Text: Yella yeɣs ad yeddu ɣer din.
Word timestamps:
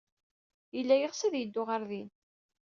Yella 0.75 0.95
yeɣs 0.97 1.21
ad 1.27 1.33
yeddu 1.37 1.63
ɣer 1.69 1.81
din. 1.89 2.09